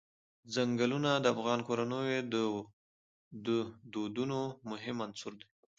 [0.53, 2.51] چنګلونه د افغان کورنیو
[3.45, 3.47] د
[3.93, 4.39] دودونو
[4.71, 5.47] مهم عنصر دی.